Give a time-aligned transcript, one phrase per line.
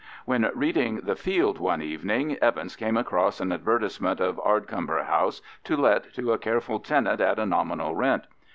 [0.25, 5.77] When reading the 'Field' one evening, Evans came across an advertisement of Ardcumber House to
[5.77, 8.23] let to a careful tenant at a nominal rent.